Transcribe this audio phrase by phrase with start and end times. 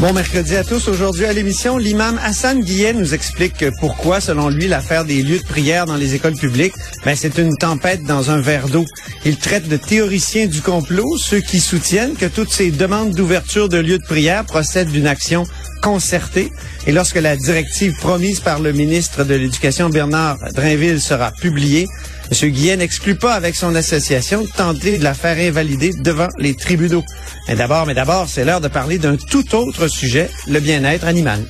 [0.00, 0.86] Bon mercredi à tous.
[0.86, 5.44] Aujourd'hui à l'émission, l'imam Hassan Guillet nous explique pourquoi, selon lui, l'affaire des lieux de
[5.44, 6.74] prière dans les écoles publiques,
[7.04, 8.84] ben, c'est une tempête dans un verre d'eau.
[9.24, 13.78] Il traite de théoriciens du complot, ceux qui soutiennent que toutes ces demandes d'ouverture de
[13.78, 15.42] lieux de prière procèdent d'une action
[15.82, 16.52] concertée.
[16.86, 21.88] Et lorsque la directive promise par le ministre de l'Éducation, Bernard Drinville, sera publiée,
[22.30, 22.50] M.
[22.50, 27.04] Guillet n'exclut pas avec son association de tenter de la faire invalider devant les tribunaux.
[27.48, 31.44] Mais d'abord, mais d'abord, c'est l'heure de parler d'un tout autre sujet, le bien-être animal.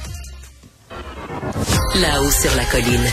[1.96, 3.06] Là-haut sur la colline.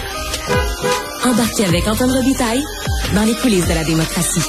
[1.24, 2.64] Embarquez avec Antoine Robitaille
[3.16, 4.42] dans les coulisses de la démocratie.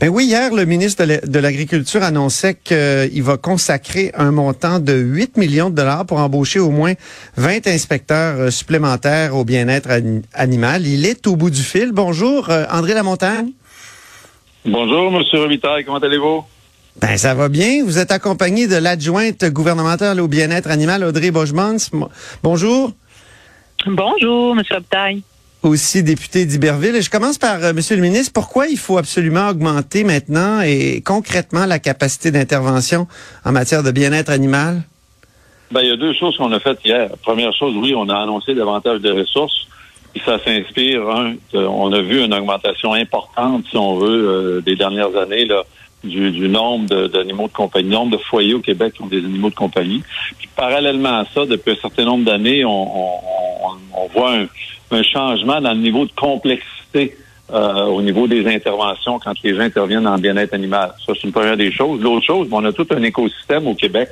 [0.00, 5.36] Ben oui, hier, le ministre de l'Agriculture annonçait qu'il va consacrer un montant de 8
[5.36, 6.92] millions de dollars pour embaucher au moins
[7.36, 9.88] 20 inspecteurs euh, supplémentaires au bien-être
[10.34, 10.86] animal.
[10.86, 11.90] Il est au bout du fil.
[11.90, 13.50] Bonjour, euh, André Lamontagne.
[14.64, 15.24] Bonjour, M.
[15.32, 15.84] Robitaille.
[15.84, 16.44] Comment allez-vous?
[17.00, 17.82] Ben, ça va bien.
[17.84, 21.90] Vous êtes accompagné de l'adjointe gouvernementale au bien-être animal, Audrey Bogemans.
[22.44, 22.92] Bonjour.
[23.84, 24.62] Bonjour, M.
[24.70, 25.22] Robitaille
[25.62, 27.02] aussi député d'Iberville.
[27.02, 31.66] Je commence par, euh, Monsieur le ministre, pourquoi il faut absolument augmenter maintenant et concrètement
[31.66, 33.06] la capacité d'intervention
[33.44, 34.82] en matière de bien-être animal?
[35.70, 37.10] Ben, il y a deux choses qu'on a faites hier.
[37.22, 39.66] Première chose, oui, on a annoncé davantage de ressources.
[40.14, 41.02] Et ça s'inspire,
[41.52, 45.46] on a vu une augmentation importante, si on veut, euh, des dernières années,
[46.04, 49.50] du, du nombre d'animaux de, compagnie, nombre de foyers au Québec qui ont des animaux
[49.50, 50.02] de compagnie.
[50.38, 54.46] Puis parallèlement à ça, depuis un certain nombre d'années, on, on, on, voit un,
[54.90, 57.16] un changement dans le niveau de complexité
[57.50, 60.92] euh, au niveau des interventions quand les gens interviennent en bien-être animal.
[61.04, 62.00] Ça, c'est une première des choses.
[62.00, 64.10] L'autre chose, on a tout un écosystème au Québec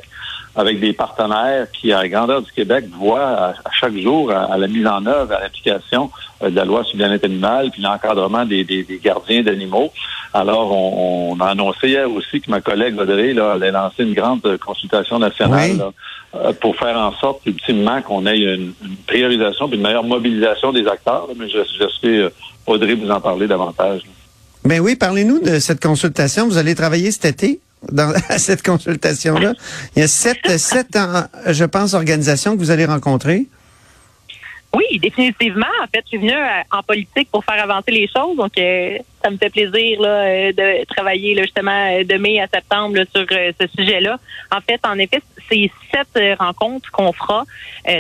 [0.56, 4.67] avec des partenaires qui, à la grandeur du Québec, voient à, chaque jour à, la
[4.67, 6.11] mise en œuvre, à l'application
[6.42, 9.92] euh, de la loi sur le bien-être animal, puis l'encadrement des, des, des, gardiens d'animaux.
[10.33, 14.56] Alors, on, a annoncé hier aussi que ma collègue Audrey là, allait lancer une grande
[14.58, 15.92] consultation nationale
[16.34, 18.72] euh, pour faire en sorte, ultimement, qu'on ait une,
[19.06, 21.28] priorisation et une meilleure mobilisation des acteurs.
[21.39, 22.30] mais je, je sais, euh,
[22.66, 24.02] Audrey, vous en parler davantage.
[24.64, 26.48] Ben oui, parlez-nous de cette consultation.
[26.48, 27.61] Vous allez travailler cet été?
[27.92, 29.55] Dans cette consultation-là.
[29.95, 30.98] Il y a sept, sept,
[31.47, 33.47] je pense, organisations que vous allez rencontrer.
[34.77, 35.67] Oui, définitivement.
[35.83, 38.36] En fait, je suis venue euh, en politique pour faire avancer les choses.
[38.36, 42.46] Donc, euh, ça me fait plaisir là, euh, de travailler là, justement de mai à
[42.46, 44.18] septembre sur ce sujet-là.
[44.50, 47.44] En fait, en effet, c'est sept rencontres qu'on fera,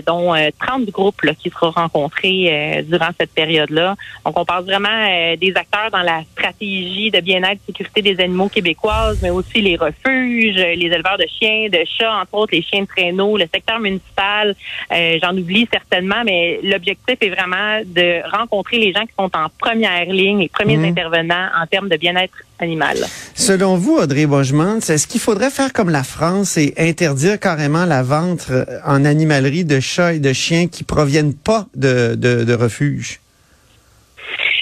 [0.06, 3.94] dont 30 groupes là, qui seront rencontrés durant cette période-là.
[4.24, 9.20] Donc, on parle vraiment des acteurs dans la stratégie de bien-être, sécurité des animaux québécoises,
[9.22, 12.86] mais aussi les refuges, les éleveurs de chiens, de chats, entre autres les chiens de
[12.86, 14.56] traîneau, le secteur municipal.
[14.90, 20.06] J'en oublie certainement, mais l'objectif est vraiment de rencontrer les gens qui sont en première
[20.06, 20.84] ligne, les premiers mmh.
[20.84, 22.98] intervenants en termes de bien-être animal.
[23.34, 28.02] Selon vous, Audrey Bogemans, est-ce qu'il faudrait faire comme la France et interdire carrément la
[28.02, 32.54] vente euh, en animalerie de chats et de chiens qui proviennent pas de, de, de
[32.54, 33.20] refuges?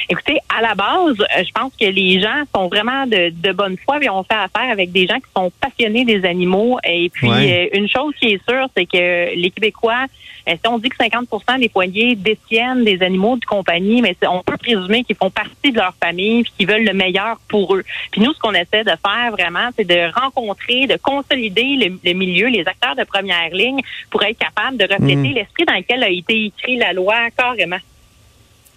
[0.09, 3.77] Écoutez, à la base, euh, je pense que les gens sont vraiment de, de bonne
[3.85, 6.79] foi et on fait affaire avec des gens qui sont passionnés des animaux.
[6.85, 10.07] Et puis, euh, une chose qui est sûre, c'est que les Québécois,
[10.49, 14.43] euh, si on dit que 50% des foyers détiennent des animaux de compagnie, mais on
[14.43, 17.83] peut présumer qu'ils font partie de leur famille et qu'ils veulent le meilleur pour eux.
[18.11, 22.49] Puis nous, ce qu'on essaie de faire vraiment, c'est de rencontrer, de consolider le, milieu,
[22.49, 25.35] les acteurs de première ligne pour être capable de refléter mm.
[25.35, 27.79] l'esprit dans lequel a été écrit la loi carrément.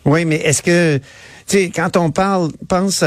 [0.07, 1.03] Oui, mais est-ce que, tu
[1.47, 3.03] sais, quand on parle, pense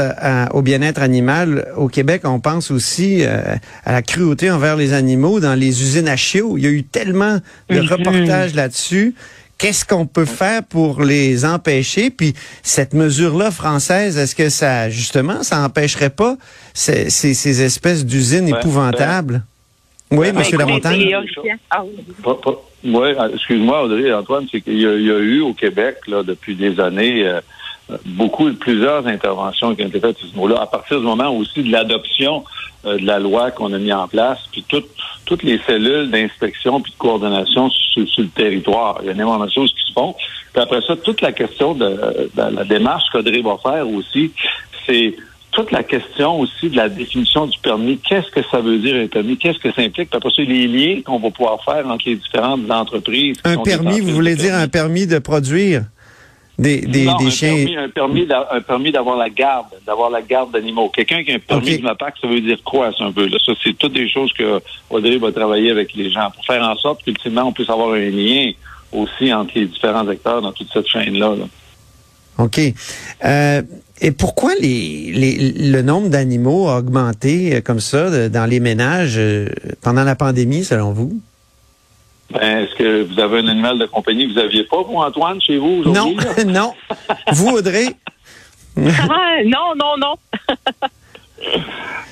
[0.53, 5.39] au bien-être animal au Québec, on pense aussi euh, à la cruauté envers les animaux
[5.39, 6.57] dans les usines à chiots.
[6.57, 7.39] Il y a eu tellement
[7.69, 7.87] de mhm.
[7.87, 9.15] reportages là-dessus.
[9.57, 12.11] Qu'est-ce qu'on peut faire pour les empêcher?
[12.11, 16.37] Puis cette mesure-là française, est-ce que ça, justement, ça empêcherait pas
[16.73, 19.43] ces, ces, espèces d'usines épouvantables?
[20.11, 20.41] Oui, M.
[20.57, 21.15] Lamontagne.
[22.83, 27.27] Oui, excuse-moi, Audrey Antoine, c'est qu'il y, a eu au Québec, là, depuis des années,
[27.27, 27.39] euh,
[28.05, 31.61] beaucoup, plusieurs interventions qui ont été faites à ce niveau-là, à partir du moment aussi
[31.61, 32.43] de l'adoption
[32.85, 34.89] euh, de la loi qu'on a mis en place, puis toutes
[35.25, 38.97] toutes les cellules d'inspection puis de coordination sur, le territoire.
[39.01, 40.13] Il y a énormément de choses qui se font.
[40.51, 44.33] Puis après ça, toute la question de, de la démarche qu'Audrey va faire aussi,
[44.85, 45.15] c'est
[45.51, 47.97] toute la question aussi de la définition du permis.
[47.99, 49.37] Qu'est-ce que ça veut dire un permis?
[49.37, 50.09] Qu'est-ce que ça implique?
[50.13, 53.37] Après ça, les liens qu'on va pouvoir faire entre les différentes entreprises.
[53.43, 55.83] Un permis, vous voulez dire un permis de produire?
[56.59, 57.55] des, des, Non, des un chiens?
[57.55, 60.89] Permis, un permis, d'a- un permis d'avoir la garde, d'avoir la garde d'animaux.
[60.89, 61.77] Quelqu'un qui a un permis Ok.
[61.79, 63.25] de MAPAC, ça veut dire quoi, ça, un peu?
[63.25, 63.37] Là?
[63.43, 64.61] Ça, c'est toutes des choses que
[64.91, 68.09] Audrey va travailler avec les gens pour faire en sorte qu'ultimement, on puisse avoir un
[68.11, 68.51] lien
[68.91, 71.35] aussi entre les différents acteurs dans toute cette chaîne-là.
[71.35, 71.45] là.
[72.37, 72.59] OK.
[73.25, 73.61] Euh,
[74.01, 78.59] et pourquoi les, les, le nombre d'animaux a augmenté euh, comme ça de- dans les
[78.59, 79.47] ménages euh,
[79.81, 81.21] pendant la pandémie, selon vous?
[82.33, 85.39] Ben, est-ce que vous avez un animal de compagnie que vous n'aviez pas, vous, Antoine,
[85.41, 86.15] chez vous Non, aujourd'hui?
[86.15, 86.43] là?
[86.45, 86.73] non.
[87.33, 87.87] Vous, Audrey?
[88.77, 90.15] Ah, non, non, non.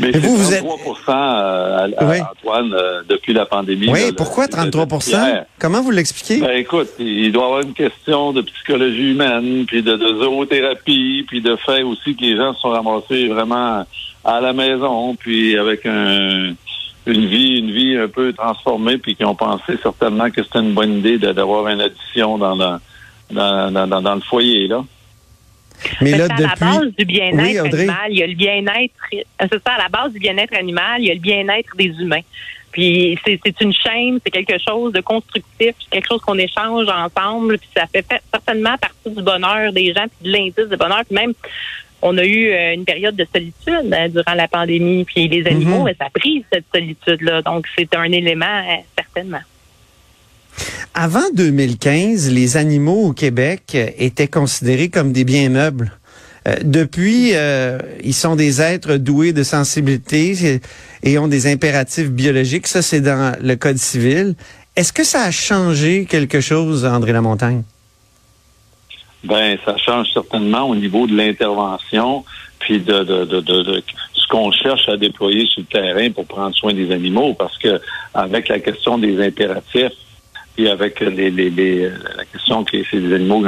[0.02, 2.18] Mais vous, vous êtes- 33 euh, à- à- Oui.
[2.22, 3.90] Antoine, euh, depuis la pandémie.
[3.92, 5.46] Oui, là, pourquoi le- 33 le tiers.
[5.60, 6.40] Comment vous l'expliquez?
[6.40, 11.26] Ben écoute, il doit y avoir une question de psychologie humaine, puis de, de zoothérapie,
[11.28, 13.86] puis de fait aussi que les gens se sont ramassés vraiment
[14.24, 16.54] à la maison, puis avec un,
[17.06, 20.74] une vie, une vie un peu transformée, puis qui ont pensé certainement que c'était une
[20.74, 22.80] bonne idée d'avoir une addition dans, la-
[23.32, 24.82] dans, dans, dans, dans le foyer là.
[26.02, 26.96] Mais là, c'est à la base depuis.
[26.98, 27.96] du bien-être Oui, animal.
[28.10, 28.94] Il y a le bien-être.
[29.14, 31.86] euh, C'est ça, à la base du bien-être animal, il y a le bien-être des
[32.00, 32.22] humains.
[32.72, 37.58] Puis c'est une chaîne, c'est quelque chose de constructif, c'est quelque chose qu'on échange ensemble,
[37.58, 41.02] puis ça fait certainement partie du bonheur des gens, puis de l'indice de bonheur.
[41.06, 41.34] Puis même,
[42.04, 45.80] on a eu euh, une période de solitude euh, durant la pandémie, puis les animaux,
[45.80, 45.86] Mhm.
[45.86, 47.42] ben, ça prise cette solitude-là.
[47.42, 49.42] Donc c'est un élément, euh, certainement.
[50.94, 55.92] Avant 2015, les animaux au Québec euh, étaient considérés comme des biens meubles.
[56.48, 60.62] Euh, depuis, euh, ils sont des êtres doués de sensibilité
[61.04, 62.68] et- ont des impératifs biologiques.
[62.68, 64.36] Ça, c'est dans le Code civil.
[64.76, 67.64] Est-ce que ça a changé quelque chose, André Lamontagne?
[69.24, 72.24] Ben, ça change certainement au niveau de l'intervention,
[72.60, 73.84] puis de, de
[74.14, 77.82] ce qu'on cherche à déployer sur le terrain pour prendre soin des animaux, parce que
[78.14, 79.92] avec la question des impératifs,
[80.56, 83.44] puis avec les, les, les la question que c'est des animaux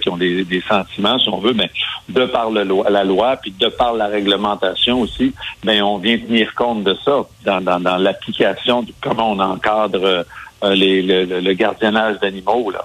[0.00, 1.70] qui ont des, des sentiments, si on veut, mais
[2.08, 5.32] de par le loi, la loi, puis de par la réglementation aussi,
[5.64, 10.24] ben on vient tenir compte de ça dans, dans, dans l'application de comment on encadre
[10.64, 12.84] euh, les, le, le- le gardiennage d'animaux là.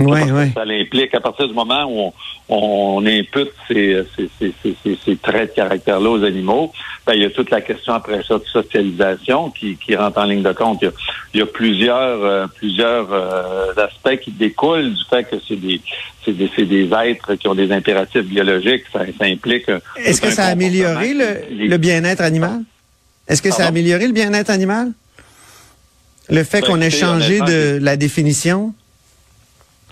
[0.00, 0.50] Que oui.
[0.54, 2.12] Ça l'implique à partir du moment où
[2.48, 2.56] on,
[2.98, 4.74] on impute ces, ces, ces,
[5.04, 6.72] ces, traits de caractère-là aux animaux,
[7.06, 10.24] ben, il y a toute la question après ça de socialisation qui, qui rentre en
[10.24, 10.78] ligne de compte.
[10.80, 10.92] Il y a,
[11.34, 15.80] il y a plusieurs, euh, plusieurs euh, aspects qui découlent du fait que c'est des,
[16.24, 18.84] c'est des, c'est des êtres qui ont des impératifs biologiques.
[18.92, 19.70] Ça, ça implique.
[19.96, 22.62] Est-ce que ça a amélioré le, le bien-être animal?
[23.28, 24.92] Est-ce que ça a amélioré le bien-être animal?
[26.30, 28.72] Le fait Ben, qu'on ait changé de la définition?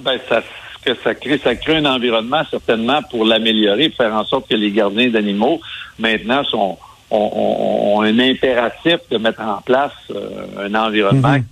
[0.00, 0.42] Ben, ça,
[0.78, 4.54] ce que ça crée, ça crée un environnement certainement pour l'améliorer, faire en sorte que
[4.54, 5.60] les gardiens d'animaux
[5.98, 6.78] maintenant sont
[7.10, 11.44] ont, ont- ont un impératif de mettre en place euh, un environnement Mhm.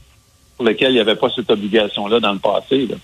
[0.57, 2.87] pour lequel il n'y avait pas cette obligation-là dans le passé.
[2.87, 2.97] là.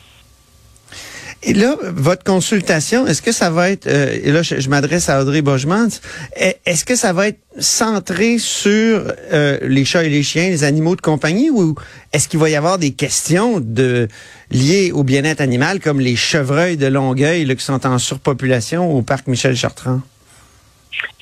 [1.45, 5.21] Et là, votre consultation, est-ce que ça va être, euh, et là je, m'adresse à
[5.21, 5.89] Audrey Bogemans,
[6.37, 9.03] est- est-ce que ça va être centré sur
[9.33, 11.75] euh, les chats et les chiens, les animaux de compagnie, ou
[12.13, 14.07] est-ce qu'il va y avoir des questions de
[14.53, 19.03] liées au bien-être animal, comme les chevreuils de Longueuil là, qui sont en surpopulation au
[19.03, 20.01] parc Michel Chartrand?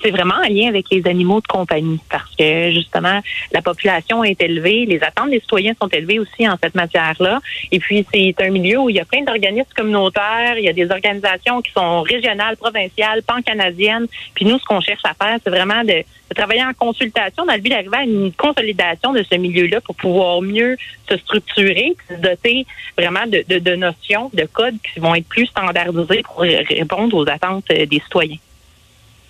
[0.03, 3.21] C'est vraiment en lien avec les animaux de compagnie parce que justement
[3.53, 7.41] la population est élevée, les attentes des citoyens sont élevées aussi en cette matière-là.
[7.71, 10.73] Et puis c'est un milieu où il y a plein d'organismes communautaires, il y a
[10.73, 14.07] des organisations qui sont régionales, provinciales, pan-canadiennes.
[14.35, 17.61] Puis nous, ce qu'on cherche à faire, c'est vraiment de, travailler en consultation dans le
[17.61, 20.77] but d'arriver à une consolidation de ce milieu-là pour pouvoir mieux
[21.09, 26.41] se structurer, se doter vraiment de notions, de codes qui vont être plus standardisés pour
[26.41, 28.37] répondre aux attentes euh, des citoyens.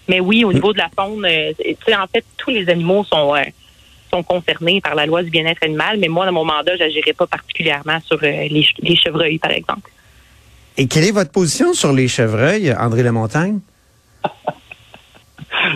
[0.09, 3.05] Mais oui, au niveau de la faune, euh, tu sais, en fait, tous les animaux
[3.05, 3.43] sont euh,
[4.11, 7.27] sont concernés par la loi du bien-être animal, mais moi, dans mon mandat, j'agirai pas
[7.27, 9.91] particulièrement sur euh, les, les chevreuils, par exemple.
[10.77, 13.61] Et quelle est votre position sur les chevreuils, André Lamontagne?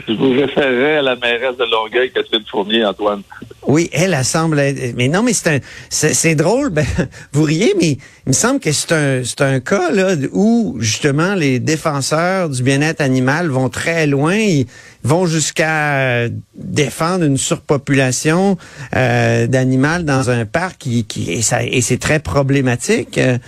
[0.09, 3.23] Je vous référerai à la mairesse de Longueuil, Catherine Fournier, Antoine.
[3.67, 4.61] Oui, elle, elle semble
[4.97, 6.71] Mais non, mais c'est un, c'est, drôle.
[6.71, 6.85] Ben,
[7.33, 11.35] vous riez, mais il me semble que c'est un, c'est un cas là où justement
[11.35, 14.37] les défenseurs du bien-être animal vont très loin.
[14.37, 14.67] Ils
[15.03, 18.59] vont jusqu'à défendre une surpopulation
[18.95, 23.19] euh, d'animaux dans un parc qui, qui et, et c'est très problématique.
[23.19, 23.39] Euh,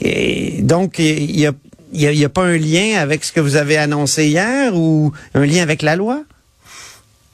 [0.00, 1.52] Et donc, il y a,
[1.94, 4.74] il y a, y a pas un lien avec ce que vous avez annoncé hier
[4.74, 6.22] ou un lien avec la loi?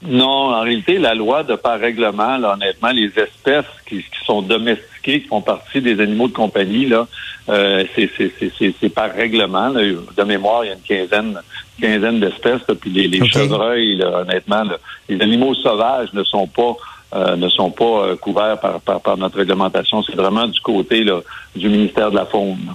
[0.03, 4.41] Non, en réalité, la loi, de par règlement, là, honnêtement, les espèces qui, qui sont
[4.41, 7.07] domestiquées, qui font partie des animaux de compagnie, là,
[7.49, 9.69] euh, c'est, par règlement.
[9.69, 9.81] là.
[9.81, 11.39] De mémoire, il y a une quinzaine,
[11.79, 12.61] quinzaine d'espèces.
[12.79, 14.77] puis les, chevreuils, là, honnêtement, là,
[15.07, 16.75] les animaux sauvages ne sont pas
[17.13, 20.01] euh, ne sont pas euh, couverts par, par, par notre réglementation.
[20.01, 21.19] C'est vraiment du côté là,
[21.53, 22.73] du ministère de la Faune.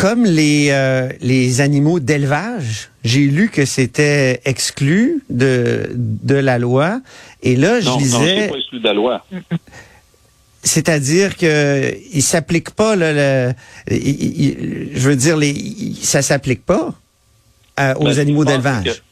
[0.00, 7.00] Comme les euh, les animaux d'élevage, j'ai lu que c'était exclu de de la loi.
[7.42, 8.20] Et là, je Non, non,
[8.52, 9.24] pas exclu de la loi.
[10.62, 13.52] c'est-à-dire que il s'applique pas là, le,
[13.90, 16.92] il- il- il- je veux dire les, il- ça s'applique pas
[17.80, 19.02] euh, aux Ben, animaux d'élevage.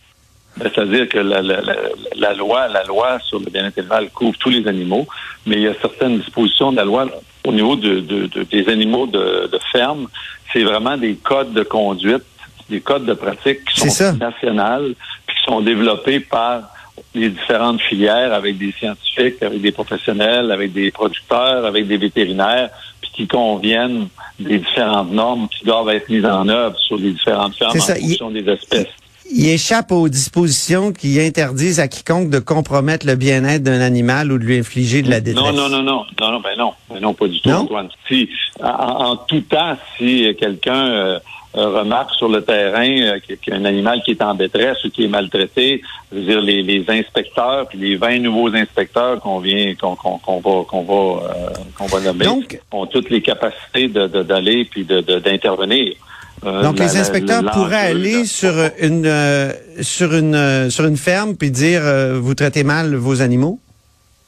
[0.57, 1.77] ben, C'est-à-dire que la, la- la-
[2.17, 5.07] la loi, la loi sur le bien-être animal couvre tous les animaux,
[5.47, 7.09] mais il y a certaines dispositions de la loi
[7.45, 10.07] au niveau de, de- de- des animaux de ferme.
[10.53, 12.25] C'est vraiment des codes de conduite,
[12.69, 14.95] des codes de pratique qui sont nationales,
[15.27, 16.63] puis qui sont développés par
[17.15, 22.71] les différentes filières avec des scientifiques, avec des professionnels, avec des producteurs, avec des vétérinaires,
[23.01, 27.57] puis qui conviennent des différentes normes qui doivent être mises en œuvre sur les différentes
[27.57, 28.89] fermes en fonction des espèces.
[29.35, 34.39] Il échappe aux dispositions qui interdisent à quiconque de compromettre le bien-être d'un animal ou
[34.39, 35.45] de lui infliger de la détresse.
[35.45, 37.57] Non, non, non, non, non, non, ben non, ben non, pas du tout, Non?
[37.59, 37.89] Antoine.
[38.09, 38.29] Si,
[38.63, 41.19] en, en tout temps, si quelqu'un euh,
[41.55, 44.91] remarque sur le terrain euh, qu'il y a un animal qui est en détresse ou
[44.91, 49.41] qui est maltraité, je veux dire, les, les inspecteurs, puis les 20 nouveaux inspecteurs qu'on
[49.41, 53.23] vient, qu'on qu'on qu'on va, qu'on va, euh, qu'on va nommer, Donc- ont toutes les
[53.23, 55.93] capacités de de- d'aller puis de de- d'intervenir.
[55.95, 56.06] Euh,
[56.43, 60.97] Donc la- les inspecteurs pourraient aller là, sur une euh, sur une euh, sur une
[60.97, 63.59] ferme puis dire euh, vous traitez mal vos animaux?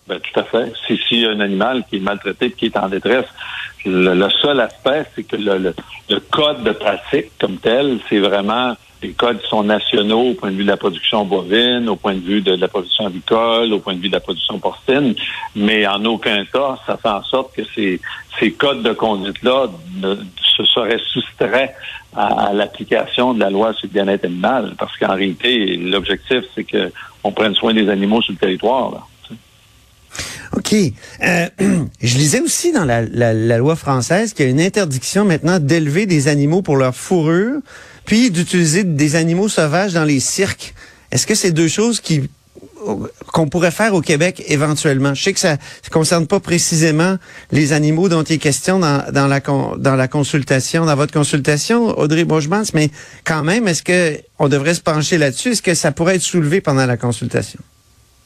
[0.09, 0.73] Ben, tout à fait.
[0.87, 3.27] Si, si un animal qui est maltraité qui est en détresse,
[3.85, 5.75] le, le seul aspect, c'est que le, le,
[6.09, 10.57] le code de pratique comme tel, c'est vraiment les codes sont nationaux au point de
[10.57, 13.95] vue de la production bovine, au point de vue de la production avicole, au point
[13.95, 15.15] de vue de la production porcine,
[15.55, 18.01] mais en aucun cas, ça fait en sorte que ces,
[18.53, 19.67] codes de conduite-là
[20.03, 21.75] se seraient soustraits
[22.17, 26.93] à, l'application de la loi sur le bien-être animal, parce qu'en réalité, l'objectif, c'est que
[27.23, 28.91] on prenne soin des animaux sur le territoire.
[28.93, 29.03] Là.
[30.57, 30.73] OK.
[30.73, 31.47] Euh,
[32.01, 35.59] je lisais aussi dans la, la- la loi française qu'il y a une interdiction maintenant
[35.59, 37.61] d'élever des animaux pour leur fourrure,
[38.09, 40.75] puis d'utiliser des animaux sauvages dans les cirques.
[41.13, 42.23] Est-ce que c'est deux choses qui
[43.35, 45.13] qu'on pourrait faire au Québec éventuellement?
[45.13, 47.17] Je sais que ça ne concerne pas précisément
[47.53, 51.13] les animaux dont il est question dans, dans, la, con- dans la consultation, dans votre
[51.13, 52.89] consultation, Audrey Bourgemans, mais
[53.25, 55.51] quand même, est-ce que on devrait se pencher là-dessus?
[55.51, 57.61] Est-ce que ça pourrait être soulevé pendant la consultation?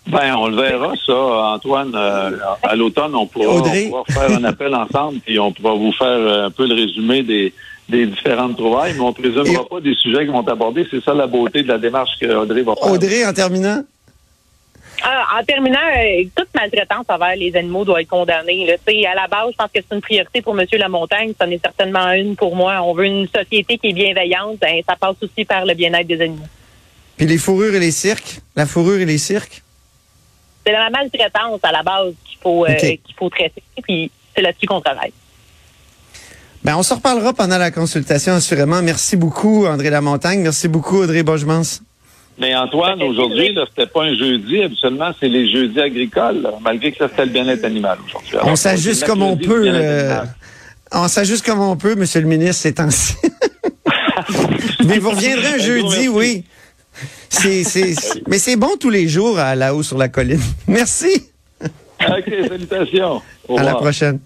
[0.07, 1.13] Ben, on le verra, ça,
[1.55, 1.93] Antoine.
[1.97, 2.31] euh,
[2.63, 6.07] à l'automne, on pourra, on pourra faire un appel ensemble, puis on pourra vous faire
[6.07, 7.53] euh, un peu le résumé des,
[7.93, 10.85] des différentes trouvailles, mais on présumera Et- pas des sujets qui vont aborder.
[10.91, 12.91] C'est ça la beauté de la démarche que Audrey va faire.
[12.91, 13.83] Audrey, en terminant?
[15.05, 18.67] Ah, en terminant, euh, toute maltraitance envers les animaux doit être condamnée.
[18.67, 18.75] Là.
[18.87, 21.33] Tu sais, À la base, je pense que c'est une priorité pour Monsieur Lamontagne.
[21.39, 22.81] Ça en est certainement une pour moi.
[22.83, 24.59] On veut une société qui est bienveillante.
[24.61, 26.47] Ben, ça passe aussi par le bien-être des animaux.
[27.17, 28.41] Puis les fourrures et les cirques?
[28.55, 29.63] La fourrure et les cirques?
[30.65, 33.63] C'est la maltraitance à la base qu'il faut, euh, qu'il faut traiter.
[33.83, 35.13] Puis c'est là-dessus qu'on travaille.
[36.65, 38.83] Ben, on se reparlera pendant la consultation, assurément.
[38.83, 40.41] Merci beaucoup, André Lamontagne.
[40.43, 41.63] Merci beaucoup, Audrey Bourgemans.
[42.39, 44.63] Mais Antoine, aujourd'hui, là, c'était pas un jeudi.
[44.63, 48.37] Habituellement, c'est les jeudis agricoles, là, malgré que ça, c'était le bien-être animal aujourd'hui.
[48.45, 49.65] On s'ajuste comme on peut.
[49.67, 50.23] euh,
[50.93, 53.15] on s'ajuste comme on peut, Monsieur le ministre, ces temps-ci.
[54.87, 56.45] Mais vous reviendrez un Un gros jeudi, oui.
[57.29, 60.41] C'est, c'est, c'est- mais c'est bon tous les jours à la haut sur la colline.
[60.69, 61.29] Merci.
[61.63, 63.23] OK, salutations.
[63.49, 64.19] Au À la prochaine.